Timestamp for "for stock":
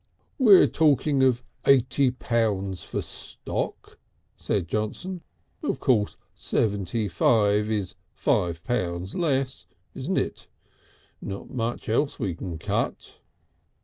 2.83-3.99